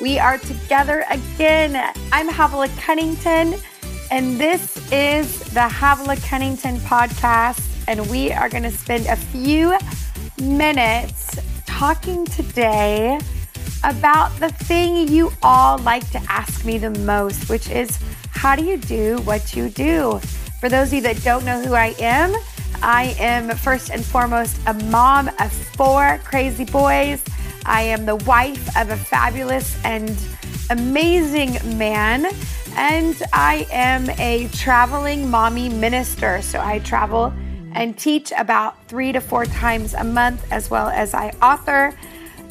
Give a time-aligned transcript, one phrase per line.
[0.00, 1.76] We are together again.
[2.10, 3.54] I'm Havilah Cunnington,
[4.10, 7.62] and this is the Havilah Cunnington podcast.
[7.86, 9.76] And we are going to spend a few
[10.40, 13.20] minutes talking today
[13.84, 17.98] about the thing you all like to ask me the most, which is
[18.30, 20.18] how do you do what you do?
[20.60, 22.34] For those of you that don't know who I am,
[22.82, 27.22] I am first and foremost a mom of four crazy boys.
[27.70, 30.10] I am the wife of a fabulous and
[30.70, 32.26] amazing man.
[32.74, 36.42] And I am a traveling mommy minister.
[36.42, 37.32] So I travel
[37.72, 41.96] and teach about three to four times a month, as well as I author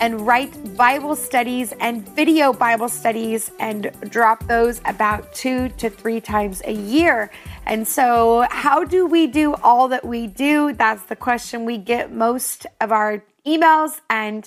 [0.00, 6.20] and write Bible studies and video Bible studies and drop those about two to three
[6.20, 7.30] times a year.
[7.64, 10.74] And so, how do we do all that we do?
[10.74, 14.46] That's the question we get most of our emails and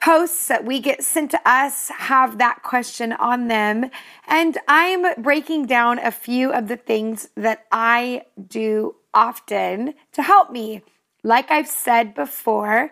[0.00, 3.90] posts that we get sent to us have that question on them.
[4.26, 10.50] And I'm breaking down a few of the things that I do often to help
[10.50, 10.82] me.
[11.22, 12.90] Like I've said before,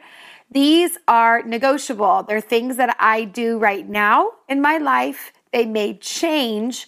[0.51, 2.25] these are negotiable.
[2.25, 5.33] They're things that I do right now in my life.
[5.53, 6.87] They may change,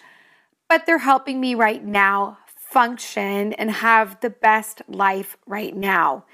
[0.68, 6.24] but they're helping me right now function and have the best life right now.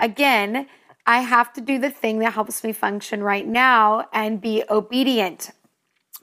[0.00, 0.66] Again,
[1.06, 5.50] I have to do the thing that helps me function right now and be obedient.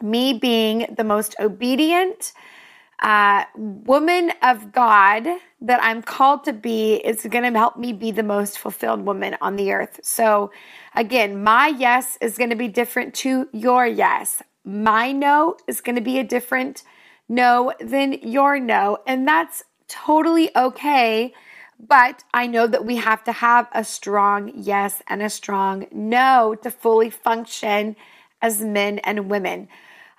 [0.02, 2.34] Me being the most obedient
[3.02, 5.28] uh, woman of God
[5.62, 9.38] that I'm called to be is going to help me be the most fulfilled woman
[9.42, 10.00] on the earth.
[10.04, 10.52] So,
[10.96, 14.44] again, my yes is going to be different to your yes.
[14.64, 16.84] My no is going to be a different
[17.28, 19.00] no than your no.
[19.08, 21.34] And that's totally okay.
[21.88, 26.56] But I know that we have to have a strong yes and a strong no
[26.62, 27.96] to fully function
[28.40, 29.68] as men and women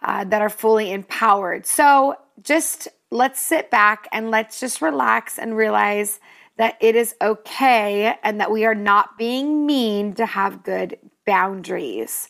[0.03, 1.65] uh, that are fully empowered.
[1.67, 6.19] So, just let's sit back and let's just relax and realize
[6.57, 12.29] that it is okay and that we are not being mean to have good boundaries.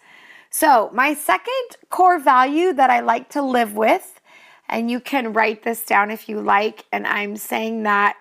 [0.50, 4.20] So, my second core value that I like to live with,
[4.68, 8.16] and you can write this down if you like, and I'm saying that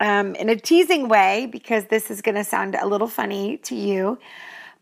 [0.00, 3.74] um, in a teasing way because this is going to sound a little funny to
[3.74, 4.18] you.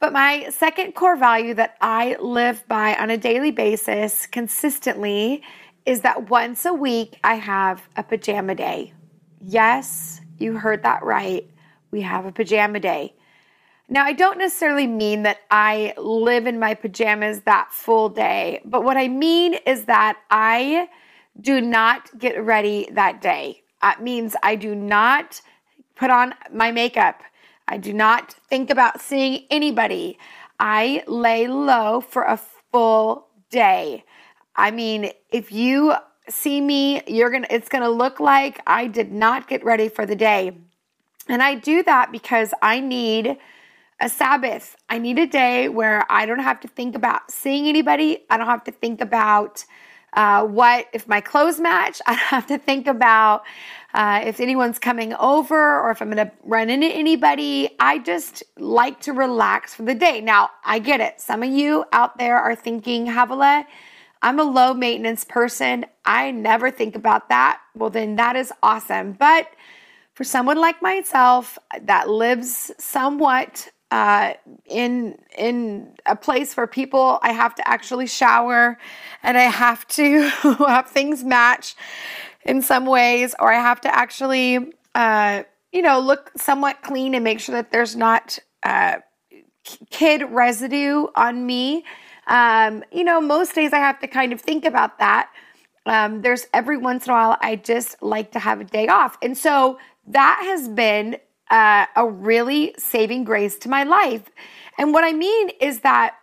[0.00, 5.42] But my second core value that I live by on a daily basis consistently
[5.86, 8.92] is that once a week I have a pajama day.
[9.40, 11.48] Yes, you heard that right.
[11.90, 13.14] We have a pajama day.
[13.88, 18.82] Now, I don't necessarily mean that I live in my pajamas that full day, but
[18.82, 20.88] what I mean is that I
[21.38, 23.63] do not get ready that day.
[23.84, 25.42] That means I do not
[25.94, 27.20] put on my makeup.
[27.68, 30.18] I do not think about seeing anybody.
[30.58, 32.40] I lay low for a
[32.72, 34.04] full day.
[34.56, 35.92] I mean, if you
[36.30, 39.90] see me, you're going to it's going to look like I did not get ready
[39.90, 40.56] for the day.
[41.28, 43.36] And I do that because I need
[44.00, 44.76] a Sabbath.
[44.88, 48.24] I need a day where I don't have to think about seeing anybody.
[48.30, 49.66] I don't have to think about
[50.14, 52.00] uh, what if my clothes match.
[52.06, 53.44] I have to think about
[53.94, 57.70] uh, if anyone's coming over or if I'm going to run into anybody.
[57.78, 60.20] I just like to relax for the day.
[60.20, 61.20] Now, I get it.
[61.20, 63.64] Some of you out there are thinking, Havilah,
[64.20, 65.86] I'm a low maintenance person.
[66.04, 67.60] I never think about that.
[67.74, 69.12] Well, then that is awesome.
[69.12, 69.48] But
[70.14, 74.34] for someone like myself that lives somewhat uh,
[74.66, 78.76] in in a place where people I have to actually shower
[79.22, 80.22] and I have to
[80.66, 81.76] have things match
[82.44, 87.22] in some ways, or I have to actually uh, you know look somewhat clean and
[87.22, 88.96] make sure that there's not uh,
[89.90, 91.84] kid residue on me.
[92.26, 95.30] Um, you know, most days I have to kind of think about that.
[95.86, 99.18] Um, there's every once in a while I just like to have a day off.
[99.22, 99.78] And so
[100.08, 101.18] that has been
[101.50, 104.30] uh, a really saving grace to my life.
[104.78, 106.16] And what I mean is that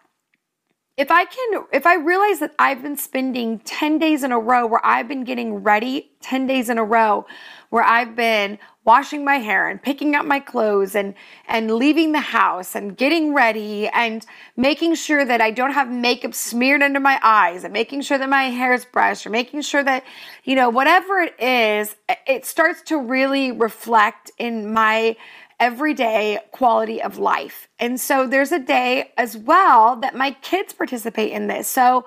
[0.98, 4.68] if I can, if I realize that I've been spending 10 days in a row
[4.68, 7.26] where I've been getting ready 10 days in a row,
[7.70, 11.14] where I've been washing my hair and picking up my clothes and
[11.48, 14.26] and leaving the house and getting ready and
[14.58, 18.30] making sure that I don't have makeup smeared under my eyes and making sure that
[18.30, 20.04] my hair is brushed or making sure that
[20.44, 21.96] you know whatever it is
[22.28, 25.16] it starts to really reflect in my
[25.60, 27.68] everyday quality of life.
[27.80, 31.68] And so there's a day as well that my kids participate in this.
[31.68, 32.06] So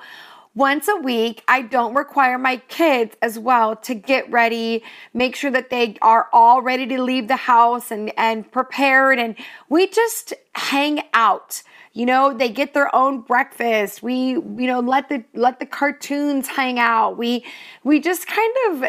[0.55, 1.43] once a week.
[1.49, 6.29] I don't require my kids as well to get ready, make sure that they are
[6.33, 9.19] all ready to leave the house and, and prepared.
[9.19, 9.37] And
[9.69, 11.62] we just hang out.
[11.93, 14.03] You know, they get their own breakfast.
[14.03, 17.17] We, you know, let the let the cartoons hang out.
[17.17, 17.45] We
[17.85, 18.85] we just kind of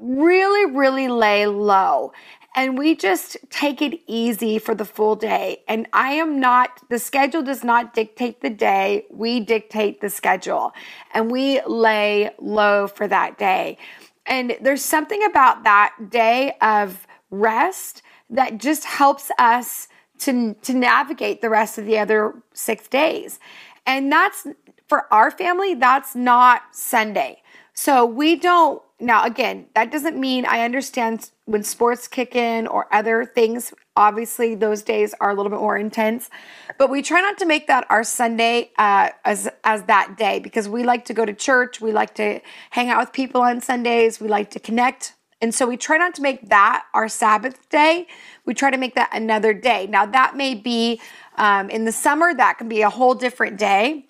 [0.00, 2.12] really, really lay low
[2.54, 5.62] and we just take it easy for the full day.
[5.68, 10.72] And I am not, the schedule does not dictate the day, we dictate the schedule
[11.14, 13.78] and we lay low for that day.
[14.26, 19.88] And there's something about that day of rest that just helps us
[20.18, 23.40] to, to navigate the rest of the other six days.
[23.86, 24.46] And that's
[24.88, 27.42] for our family, that's not Sunday.
[27.72, 32.86] So we don't now, again, that doesn't mean I understand when sports kick in or
[32.94, 33.74] other things.
[33.96, 36.30] Obviously, those days are a little bit more intense,
[36.78, 40.68] but we try not to make that our Sunday uh, as as that day because
[40.68, 41.80] we like to go to church.
[41.80, 42.40] We like to
[42.70, 44.20] hang out with people on Sundays.
[44.20, 48.06] We like to connect, and so we try not to make that our Sabbath day.
[48.46, 49.88] We try to make that another day.
[49.88, 51.00] Now, that may be
[51.36, 52.32] um, in the summer.
[52.32, 54.06] That can be a whole different day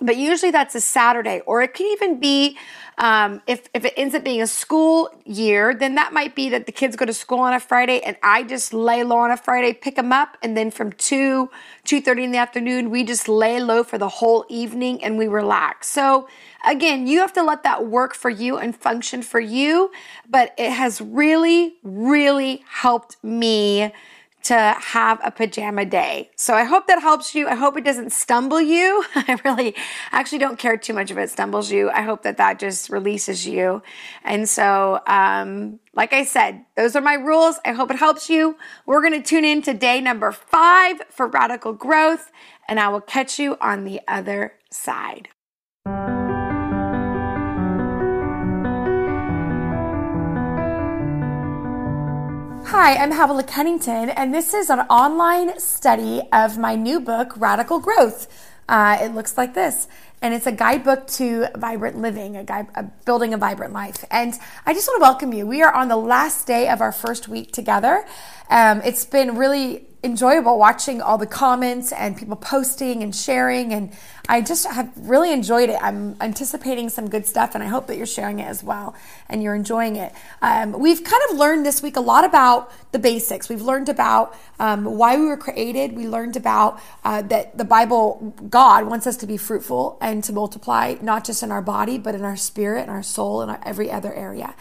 [0.00, 2.56] but usually that's a Saturday, or it can even be
[2.98, 6.66] um, if if it ends up being a school year, then that might be that
[6.66, 9.36] the kids go to school on a Friday, and I just lay low on a
[9.36, 11.50] Friday, pick them up, and then from two
[11.84, 15.28] two thirty in the afternoon, we just lay low for the whole evening and we
[15.28, 15.88] relax.
[15.88, 16.28] So
[16.66, 19.90] again, you have to let that work for you and function for you,
[20.28, 23.92] but it has really, really helped me
[24.44, 26.30] to have a pajama day.
[26.36, 27.48] So I hope that helps you.
[27.48, 29.04] I hope it doesn't stumble you.
[29.14, 29.74] I really
[30.10, 31.90] actually don't care too much if it stumbles you.
[31.90, 33.82] I hope that that just releases you.
[34.24, 37.58] And so, um, like I said, those are my rules.
[37.64, 38.56] I hope it helps you.
[38.86, 42.30] We're going to tune in to day number five for radical growth,
[42.68, 45.28] and I will catch you on the other side.
[52.70, 57.78] Hi, I'm Havilah Cunnington, and this is an online study of my new book, Radical
[57.78, 58.28] Growth.
[58.68, 59.88] Uh, it looks like this,
[60.20, 64.04] and it's a guidebook to vibrant living, a guide, a building a vibrant life.
[64.10, 64.34] And
[64.66, 65.46] I just want to welcome you.
[65.46, 68.04] We are on the last day of our first week together.
[68.50, 73.92] Um, it's been really enjoyable watching all the comments and people posting and sharing and
[74.30, 75.78] I just have really enjoyed it.
[75.80, 78.94] I'm anticipating some good stuff and I hope that you're sharing it as well
[79.28, 80.12] and you're enjoying it.
[80.42, 83.48] Um, we've kind of learned this week a lot about the basics.
[83.48, 85.94] We've learned about um, why we were created.
[85.94, 90.32] We learned about uh, that the Bible, God wants us to be fruitful and to
[90.32, 93.60] multiply, not just in our body, but in our spirit and our soul and our
[93.64, 94.54] every other area.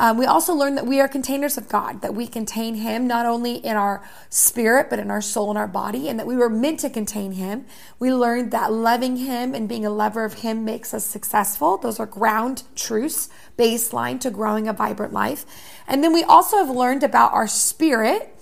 [0.00, 3.26] Um, we also learn that we are containers of God, that we contain Him not
[3.26, 6.48] only in our spirit, but in our soul and our body, and that we were
[6.48, 7.66] meant to contain Him.
[7.98, 11.78] We learned that loving Him and being a lover of Him makes us successful.
[11.78, 13.28] Those are ground truths,
[13.58, 15.44] baseline to growing a vibrant life.
[15.88, 18.37] And then we also have learned about our spirit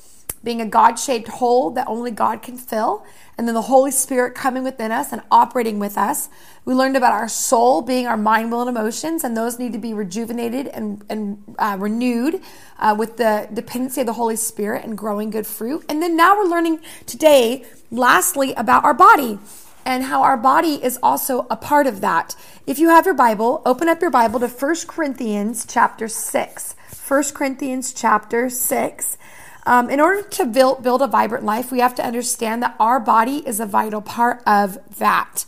[0.46, 3.04] being a God shaped hole that only God can fill,
[3.36, 6.28] and then the Holy Spirit coming within us and operating with us.
[6.64, 9.78] We learned about our soul being our mind, will, and emotions, and those need to
[9.78, 12.40] be rejuvenated and, and uh, renewed
[12.78, 15.84] uh, with the dependency of the Holy Spirit and growing good fruit.
[15.88, 19.40] And then now we're learning today, lastly, about our body
[19.84, 22.36] and how our body is also a part of that.
[22.68, 26.76] If you have your Bible, open up your Bible to 1 Corinthians chapter 6.
[27.08, 29.18] 1 Corinthians chapter 6.
[29.66, 33.00] Um, in order to build, build a vibrant life, we have to understand that our
[33.00, 35.44] body is a vital part of that.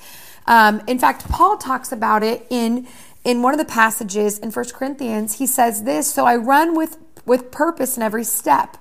[0.46, 2.88] Um, in fact, Paul talks about it in
[3.24, 5.38] in one of the passages in First Corinthians.
[5.38, 8.76] He says this: "So I run with with purpose in every step.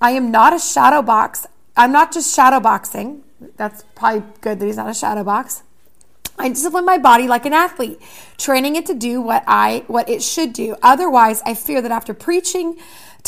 [0.00, 1.46] I am not a shadow box.
[1.76, 3.24] I'm not just shadow boxing.
[3.56, 5.62] That's probably good that he's not a shadow box."
[6.40, 8.00] I discipline my body like an athlete,
[8.36, 10.76] training it to do what I what it should do.
[10.82, 12.76] Otherwise, I fear that after preaching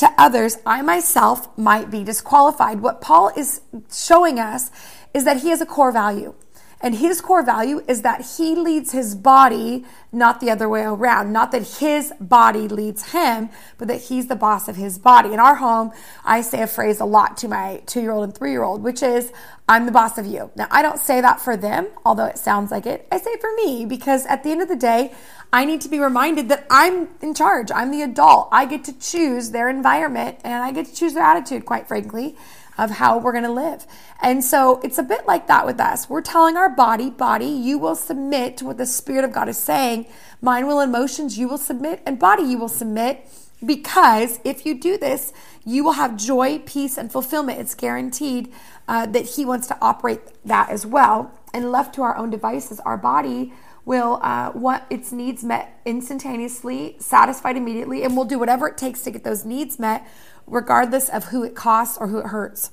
[0.00, 2.80] to others, I myself might be disqualified.
[2.80, 3.60] What Paul is
[3.92, 4.70] showing us
[5.14, 6.34] is that he has a core value.
[6.82, 11.30] And his core value is that he leads his body, not the other way around.
[11.30, 15.34] Not that his body leads him, but that he's the boss of his body.
[15.34, 15.92] In our home,
[16.24, 18.82] I say a phrase a lot to my two year old and three year old,
[18.82, 19.30] which is,
[19.68, 20.50] I'm the boss of you.
[20.56, 23.06] Now, I don't say that for them, although it sounds like it.
[23.12, 25.12] I say it for me because at the end of the day,
[25.52, 27.70] I need to be reminded that I'm in charge.
[27.72, 28.48] I'm the adult.
[28.52, 32.36] I get to choose their environment and I get to choose their attitude, quite frankly,
[32.78, 33.86] of how we're going to live.
[34.22, 36.08] And so it's a bit like that with us.
[36.08, 39.58] We're telling our body, body, you will submit to what the Spirit of God is
[39.58, 40.06] saying.
[40.40, 43.26] Mind, will, emotions, you will submit, and body, you will submit.
[43.64, 45.32] Because if you do this,
[45.66, 47.60] you will have joy, peace, and fulfillment.
[47.60, 48.52] It's guaranteed
[48.88, 51.32] uh, that He wants to operate that as well.
[51.52, 53.52] And left to our own devices, our body
[53.84, 59.02] will uh, want its needs met instantaneously, satisfied immediately, and will do whatever it takes
[59.02, 60.06] to get those needs met,
[60.50, 62.72] regardless of who it costs or who it hurts.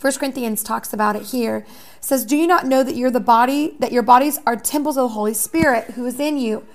[0.00, 1.64] 1 Corinthians talks about it here.
[1.96, 4.96] It says, Do you not know that you're the body, that your bodies are temples
[4.96, 6.66] of the Holy Spirit who is in you,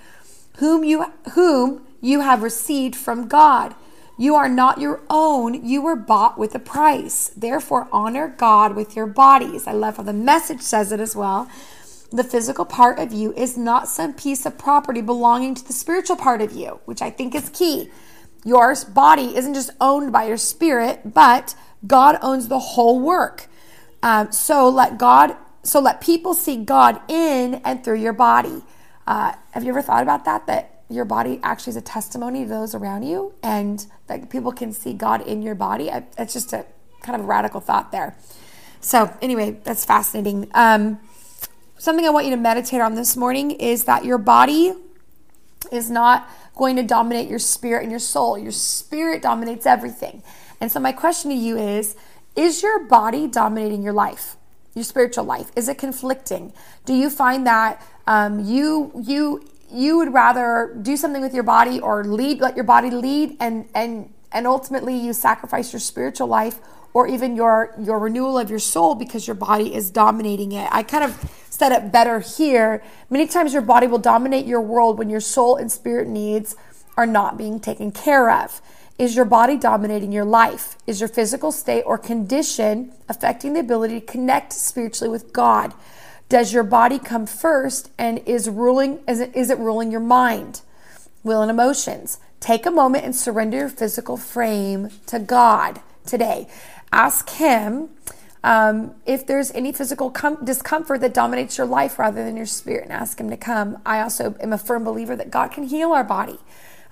[0.57, 3.75] whom you whom you have received from God?
[4.17, 5.63] You are not your own.
[5.65, 7.31] You were bought with a price.
[7.37, 9.65] Therefore, honor God with your bodies.
[9.65, 11.47] I love how the message says it as well.
[12.11, 16.15] The physical part of you is not some piece of property belonging to the spiritual
[16.15, 17.91] part of you, which I think is key.
[18.45, 21.55] Your body isn't just owned by your spirit, but
[21.85, 23.47] God owns the whole work.
[24.01, 28.63] Um, so let God, so let people see God in and through your body.
[29.05, 30.47] Uh, have you ever thought about that?
[30.47, 34.73] That your body actually is a testimony to those around you and that people can
[34.73, 35.89] see God in your body.
[36.17, 36.65] It's just a
[37.01, 38.15] kind of a radical thought there.
[38.81, 40.49] So, anyway, that's fascinating.
[40.53, 40.99] Um,
[41.77, 44.73] something I want you to meditate on this morning is that your body
[45.71, 46.29] is not
[46.59, 48.37] going to dominate your spirit and your soul.
[48.37, 50.21] Your spirit dominates everything.
[50.61, 51.95] And so, my question to you is
[52.35, 54.35] Is your body dominating your life?
[54.75, 55.51] Your spiritual life?
[55.55, 56.53] Is it conflicting?
[56.85, 61.79] Do you find that um, you you you would rather do something with your body
[61.79, 66.59] or lead let your body lead and and and ultimately you sacrifice your spiritual life
[66.93, 70.81] or even your your renewal of your soul because your body is dominating it i
[70.81, 71.13] kind of
[71.59, 72.81] said it better here.
[73.09, 76.55] Many times your body will dominate your world when your soul and spirit needs
[76.95, 78.61] are not being taken care of.
[78.97, 80.77] Is your body dominating your life?
[80.87, 85.73] Is your physical state or condition affecting the ability to connect spiritually with god?
[86.29, 90.61] Does your body come first and is ruling is it, is it ruling your mind,
[91.23, 92.19] will and emotions?
[92.39, 96.47] Take a moment and surrender your physical frame to God today.
[96.91, 97.89] Ask him
[98.43, 102.83] um, if there's any physical com- discomfort that dominates your life rather than your spirit
[102.83, 103.77] and ask him to come.
[103.85, 106.39] I also am a firm believer that God can heal our body,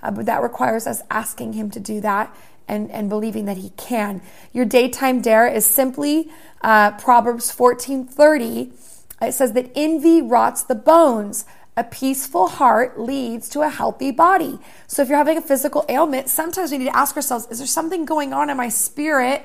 [0.02, 2.34] uh, but that requires us asking him to do that
[2.66, 4.20] and, and believing that he can.
[4.52, 8.72] Your daytime dare is simply uh, Proverbs 1430
[9.20, 11.44] it says that envy rots the bones.
[11.76, 14.58] A peaceful heart leads to a healthy body.
[14.86, 17.66] So if you're having a physical ailment, sometimes we need to ask ourselves, is there
[17.66, 19.44] something going on in my spirit,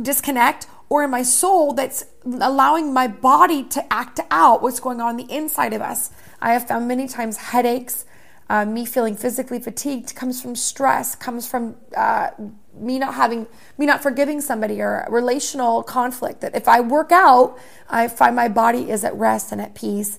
[0.00, 5.16] disconnect, or in my soul that's allowing my body to act out what's going on,
[5.16, 6.10] the inside of us?
[6.42, 8.04] I have found many times headaches,
[8.50, 12.30] uh, me feeling physically fatigued comes from stress, comes from uh,
[12.80, 13.46] me not having
[13.78, 18.48] me not forgiving somebody or relational conflict that if i work out i find my
[18.48, 20.18] body is at rest and at peace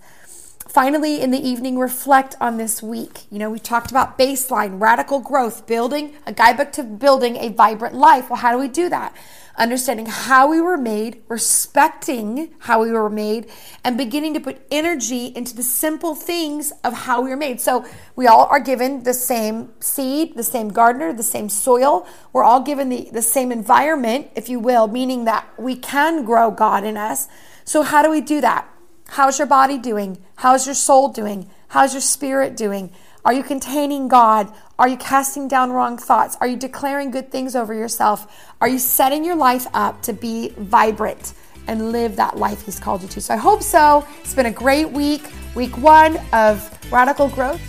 [0.72, 5.20] finally in the evening reflect on this week you know we talked about baseline radical
[5.20, 9.16] growth building a guidebook to building a vibrant life well how do we do that
[9.58, 13.50] understanding how we were made, respecting how we were made,
[13.84, 17.60] and beginning to put energy into the simple things of how we were made.
[17.60, 17.86] So
[18.16, 22.08] we all are given the same seed, the same gardener, the same soil.
[22.34, 26.52] We're all given the, the same environment, if you will, meaning that we can grow
[26.52, 27.28] God in us.
[27.64, 28.68] So, how do we do that?
[29.12, 30.24] How's your body doing?
[30.36, 31.50] How's your soul doing?
[31.68, 32.94] How's your spirit doing?
[33.26, 34.50] Are you containing God?
[34.80, 36.38] Are you casting down wrong thoughts?
[36.40, 38.26] Are you declaring good things over yourself?
[38.62, 41.34] Are you setting your life up to be vibrant
[41.68, 43.20] and live that life He's called you to?
[43.20, 44.08] So I hope so.
[44.22, 47.62] It's been a great week, week one of radical growth.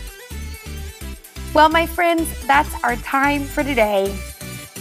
[1.53, 4.17] Well, my friends, that's our time for today.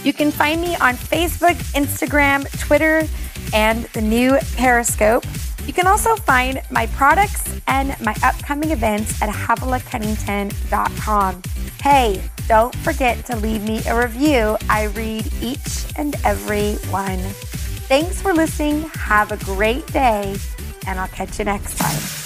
[0.04, 3.08] You can find me on Facebook, Instagram, Twitter,
[3.52, 5.24] and the new Periscope.
[5.66, 11.42] You can also find my products and my upcoming events at havilahcunnington.com.
[11.80, 14.58] Hey, don't forget to leave me a review.
[14.68, 17.18] I read each and every one.
[17.88, 18.82] Thanks for listening.
[18.94, 20.36] Have a great day,
[20.86, 22.21] and I'll catch you next time.